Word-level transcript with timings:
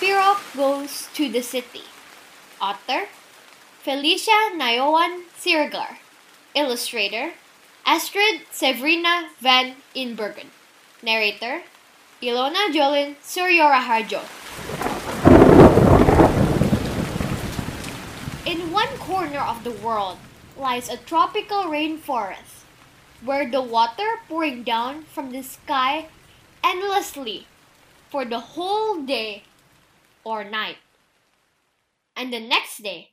Pirok 0.00 0.40
Goes 0.56 1.08
to 1.12 1.28
the 1.28 1.42
City. 1.42 1.84
Author 2.56 3.04
Felicia 3.84 4.56
Nayoan 4.56 5.28
Siregar. 5.36 6.00
Illustrator 6.54 7.36
Astrid 7.84 8.48
Severina 8.50 9.28
van 9.40 9.76
Inbergen. 9.94 10.48
Narrator 11.02 11.64
Ilona 12.22 12.72
Joline 12.72 13.16
Surjoraharjo. 13.20 14.24
In 18.46 18.72
one 18.72 18.96
corner 18.96 19.40
of 19.40 19.64
the 19.64 19.76
world 19.84 20.16
lies 20.56 20.88
a 20.88 20.96
tropical 20.96 21.64
rainforest 21.64 22.64
where 23.22 23.44
the 23.44 23.60
water 23.60 24.16
pouring 24.30 24.62
down 24.62 25.02
from 25.12 25.30
the 25.32 25.42
sky 25.42 26.06
endlessly 26.64 27.44
for 28.08 28.24
the 28.24 28.56
whole 28.56 29.02
day 29.02 29.44
or 30.24 30.44
night. 30.44 30.76
And 32.16 32.32
the 32.32 32.40
next 32.40 32.82
day, 32.82 33.10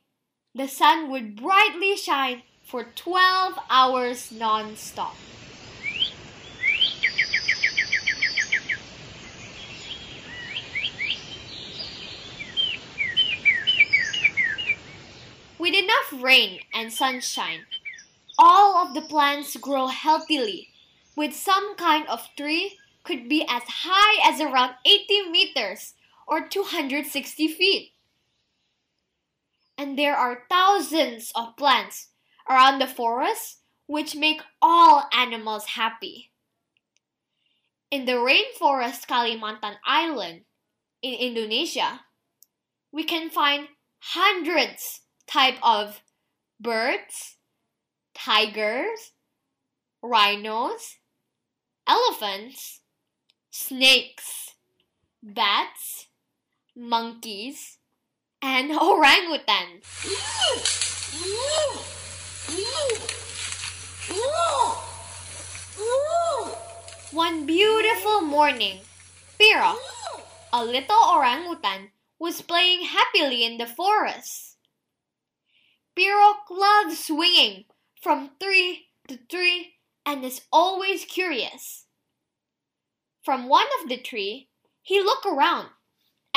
the 0.54 0.68
sun 0.68 1.10
would 1.10 1.36
brightly 1.36 1.96
shine 1.96 2.42
for 2.64 2.84
12 2.84 3.58
hours 3.70 4.30
non 4.32 4.76
stop. 4.76 5.14
With 15.58 15.74
enough 15.74 16.22
rain 16.22 16.60
and 16.72 16.92
sunshine, 16.92 17.66
all 18.38 18.76
of 18.76 18.94
the 18.94 19.00
plants 19.00 19.56
grow 19.56 19.88
healthily, 19.88 20.68
with 21.16 21.34
some 21.34 21.74
kind 21.76 22.06
of 22.08 22.28
tree 22.36 22.78
could 23.02 23.28
be 23.28 23.42
as 23.42 23.62
high 23.66 24.30
as 24.30 24.40
around 24.40 24.74
80 24.84 25.30
meters 25.30 25.94
or 26.28 26.46
260 26.46 27.48
feet. 27.48 27.92
And 29.76 29.98
there 29.98 30.14
are 30.14 30.44
thousands 30.50 31.32
of 31.34 31.56
plants 31.56 32.08
around 32.48 32.78
the 32.78 32.86
forest 32.86 33.58
which 33.86 34.14
make 34.14 34.42
all 34.60 35.08
animals 35.12 35.64
happy. 35.64 36.30
In 37.90 38.04
the 38.04 38.20
rainforest 38.20 39.06
Kalimantan 39.06 39.76
Island 39.86 40.42
in 41.00 41.14
Indonesia, 41.14 42.00
we 42.92 43.04
can 43.04 43.30
find 43.30 43.68
hundreds 44.00 45.00
type 45.26 45.56
of 45.62 46.02
birds, 46.60 47.36
tigers, 48.14 49.12
rhinos, 50.02 50.98
elephants, 51.86 52.80
snakes, 53.50 54.54
bats, 55.22 56.07
monkeys, 56.78 57.78
and 58.40 58.70
orangutans. 58.78 59.82
One 67.10 67.46
beautiful 67.46 68.20
morning, 68.20 68.80
Pirok, 69.40 69.76
a 70.52 70.64
little 70.64 71.02
orangutan, 71.12 71.90
was 72.18 72.42
playing 72.42 72.84
happily 72.86 73.44
in 73.44 73.58
the 73.58 73.66
forest. 73.66 74.56
Pirok 75.98 76.48
loves 76.50 77.04
swinging 77.06 77.64
from 78.00 78.30
tree 78.40 78.86
to 79.08 79.16
tree 79.16 79.74
and 80.06 80.24
is 80.24 80.42
always 80.52 81.04
curious. 81.04 81.86
From 83.24 83.48
one 83.48 83.66
of 83.82 83.88
the 83.88 83.98
tree, 83.98 84.48
he 84.80 85.02
looked 85.02 85.26
around, 85.26 85.68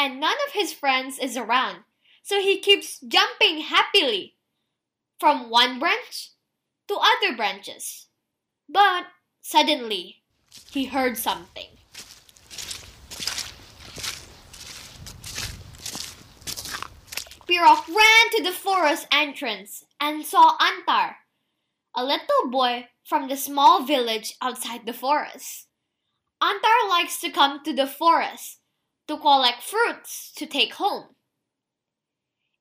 and 0.01 0.19
none 0.19 0.37
of 0.47 0.53
his 0.53 0.73
friends 0.73 1.19
is 1.19 1.37
around, 1.37 1.83
so 2.23 2.41
he 2.41 2.59
keeps 2.59 2.99
jumping 3.01 3.61
happily 3.61 4.33
from 5.19 5.47
one 5.51 5.77
branch 5.77 6.31
to 6.87 6.97
other 6.97 7.37
branches. 7.37 8.07
But 8.67 9.05
suddenly, 9.41 10.23
he 10.71 10.85
heard 10.85 11.19
something. 11.19 11.77
Pirok 17.45 17.87
ran 17.87 18.25
to 18.31 18.43
the 18.43 18.57
forest 18.57 19.05
entrance 19.11 19.85
and 19.99 20.25
saw 20.25 20.57
Antar, 20.57 21.17
a 21.95 22.03
little 22.03 22.49
boy 22.49 22.87
from 23.03 23.27
the 23.27 23.37
small 23.37 23.83
village 23.83 24.33
outside 24.41 24.87
the 24.87 24.93
forest. 24.93 25.67
Antar 26.41 26.89
likes 26.89 27.19
to 27.21 27.29
come 27.29 27.63
to 27.63 27.71
the 27.71 27.85
forest 27.85 28.60
to 29.07 29.17
collect 29.17 29.63
fruits 29.63 30.31
to 30.35 30.45
take 30.45 30.75
home. 30.75 31.15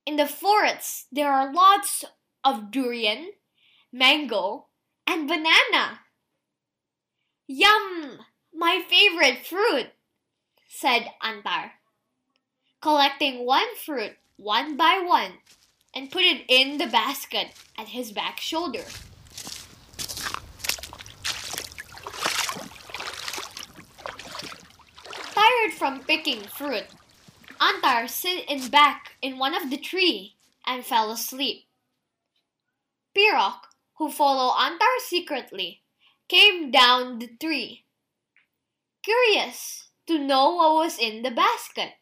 In 0.06 0.16
the 0.16 0.26
forests, 0.26 1.06
there 1.12 1.32
are 1.32 1.52
lots 1.52 2.04
of 2.44 2.70
durian, 2.70 3.32
mango, 3.92 4.66
and 5.06 5.28
banana. 5.28 6.00
Yum! 7.46 8.18
My 8.52 8.82
favorite 8.88 9.46
fruit, 9.46 9.88
said 10.68 11.10
Antar, 11.22 11.72
collecting 12.80 13.46
one 13.46 13.76
fruit 13.76 14.16
one 14.40 14.76
by 14.76 15.02
one 15.04 15.32
and 15.94 16.10
put 16.10 16.22
it 16.22 16.44
in 16.48 16.78
the 16.78 16.86
basket 16.86 17.48
at 17.76 17.88
his 17.88 18.10
back 18.10 18.40
shoulder. 18.40 18.84
From 25.80 26.00
picking 26.00 26.42
fruit, 26.42 26.84
Antar 27.58 28.06
sat 28.06 28.44
in 28.50 28.68
back 28.68 29.16
in 29.22 29.38
one 29.38 29.54
of 29.54 29.70
the 29.70 29.78
tree 29.78 30.34
and 30.66 30.84
fell 30.84 31.10
asleep. 31.10 31.64
Pirok, 33.16 33.60
who 33.96 34.10
followed 34.10 34.60
Antar 34.60 34.98
secretly, 34.98 35.80
came 36.28 36.70
down 36.70 37.18
the 37.18 37.28
tree, 37.28 37.86
curious 39.02 39.88
to 40.06 40.18
know 40.18 40.54
what 40.54 40.74
was 40.74 40.98
in 40.98 41.22
the 41.22 41.30
basket. 41.30 41.94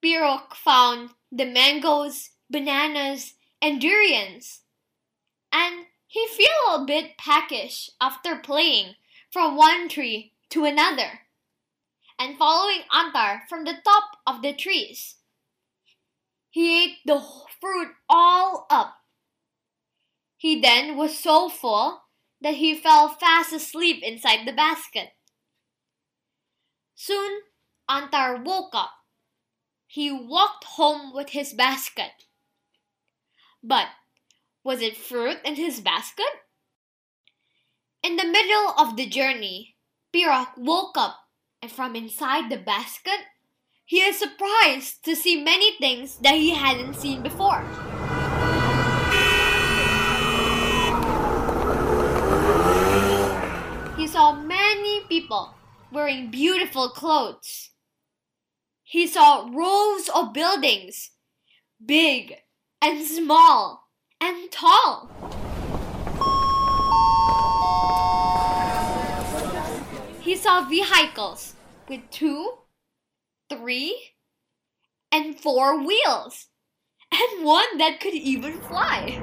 Pirok 0.00 0.54
found 0.54 1.10
the 1.32 1.46
mangoes, 1.46 2.30
bananas, 2.48 3.34
and 3.60 3.80
durians. 3.80 4.60
And 5.52 5.86
he 6.06 6.28
felt 6.28 6.82
a 6.82 6.84
bit 6.84 7.18
peckish 7.18 7.90
after 8.00 8.36
playing 8.36 8.94
from 9.32 9.56
one 9.56 9.88
tree 9.88 10.30
to 10.50 10.64
another 10.64 11.22
and 12.22 12.38
following 12.38 12.82
Antar 12.94 13.42
from 13.48 13.64
the 13.64 13.74
top 13.84 14.04
of 14.28 14.42
the 14.42 14.52
trees. 14.52 15.16
He 16.50 16.84
ate 16.84 16.98
the 17.04 17.20
fruit 17.60 17.88
all 18.08 18.66
up. 18.70 18.94
He 20.36 20.60
then 20.60 20.96
was 20.96 21.18
so 21.18 21.48
full 21.48 22.02
that 22.40 22.54
he 22.54 22.76
fell 22.76 23.08
fast 23.08 23.52
asleep 23.52 24.04
inside 24.04 24.46
the 24.46 24.52
basket. 24.52 25.08
Soon, 26.94 27.40
Antar 27.90 28.40
woke 28.44 28.72
up. 28.72 28.92
He 29.88 30.12
walked 30.12 30.64
home 30.64 31.12
with 31.12 31.30
his 31.30 31.52
basket. 31.52 32.26
But 33.64 33.88
was 34.62 34.80
it 34.80 34.96
fruit 34.96 35.38
in 35.44 35.56
his 35.56 35.80
basket? 35.80 36.32
In 38.04 38.14
the 38.14 38.26
middle 38.26 38.74
of 38.78 38.96
the 38.96 39.06
journey, 39.06 39.74
Pirok 40.14 40.56
woke 40.56 40.96
up 40.96 41.21
and 41.62 41.70
from 41.70 41.94
inside 41.94 42.50
the 42.50 42.56
basket, 42.56 43.20
he 43.84 43.98
is 43.98 44.18
surprised 44.18 45.04
to 45.04 45.14
see 45.14 45.42
many 45.42 45.76
things 45.78 46.16
that 46.18 46.34
he 46.34 46.50
hadn't 46.50 46.94
seen 46.94 47.22
before. 47.22 47.60
He 53.96 54.08
saw 54.08 54.34
many 54.34 55.02
people 55.08 55.54
wearing 55.92 56.32
beautiful 56.32 56.88
clothes. 56.88 57.70
He 58.82 59.06
saw 59.06 59.48
rows 59.52 60.08
of 60.08 60.32
buildings, 60.32 61.10
big 61.84 62.34
and 62.80 63.06
small 63.06 63.88
and 64.20 64.50
tall. 64.50 65.11
Vehicles 70.60 71.54
with 71.88 72.00
two, 72.10 72.58
three, 73.48 74.12
and 75.10 75.38
four 75.38 75.84
wheels, 75.84 76.48
and 77.10 77.44
one 77.44 77.78
that 77.78 78.00
could 78.00 78.14
even 78.14 78.60
fly. 78.60 79.18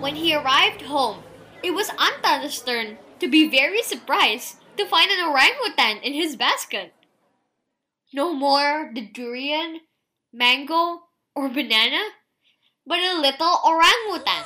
When 0.00 0.16
he 0.16 0.34
arrived 0.34 0.82
home, 0.82 1.22
it 1.62 1.72
was 1.72 1.90
Antar's 1.90 2.60
turn 2.62 2.96
to 3.20 3.28
be 3.28 3.48
very 3.48 3.82
surprised 3.82 4.56
to 4.78 4.86
find 4.86 5.10
an 5.10 5.28
orangutan 5.28 5.98
in 5.98 6.14
his 6.14 6.34
basket. 6.34 6.94
No 8.12 8.32
more 8.32 8.90
the 8.94 9.02
durian, 9.02 9.80
mango, 10.32 11.02
or 11.34 11.48
banana 11.48 12.00
but 12.86 12.98
a 12.98 13.20
little 13.20 13.56
orangutan. 13.64 14.44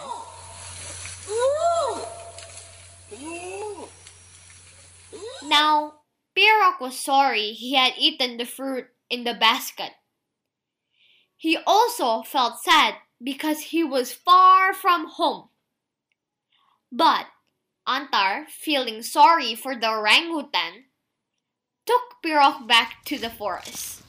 Now, 5.47 5.95
Pirok 6.37 6.81
was 6.81 6.99
sorry 6.99 7.53
he 7.53 7.75
had 7.75 7.95
eaten 7.99 8.37
the 8.37 8.47
fruit 8.47 8.87
in 9.11 9.25
the 9.25 9.35
basket. 9.35 9.93
He 11.37 11.59
also 11.67 12.23
felt 12.23 12.63
sad 12.63 12.95
because 13.23 13.71
he 13.71 13.85
was 13.85 14.13
far 14.13 14.73
from 14.73 15.07
home. 15.07 15.49
But 16.91 17.27
Antar, 17.87 18.47
feeling 18.49 19.03
sorry 19.03 19.55
for 19.55 19.77
the 19.77 19.89
orangutan, 19.89 20.85
took 21.87 22.23
Pirok 22.25 22.67
back 22.67 23.05
to 23.07 23.19
the 23.19 23.31
forest. 23.31 24.04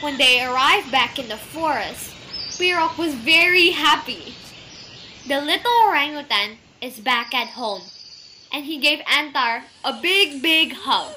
When 0.00 0.16
they 0.16 0.42
arrived 0.42 0.90
back 0.90 1.18
in 1.18 1.28
the 1.28 1.36
forest, 1.36 2.14
Pirok 2.58 2.96
was 2.96 3.14
very 3.14 3.70
happy. 3.70 4.34
The 5.28 5.42
little 5.42 5.70
orangutan 5.86 6.56
is 6.80 6.98
back 7.00 7.34
at 7.34 7.48
home, 7.48 7.82
and 8.50 8.64
he 8.64 8.78
gave 8.78 9.00
Antar 9.06 9.64
a 9.84 9.92
big, 10.00 10.40
big 10.40 10.72
hug. 10.72 11.14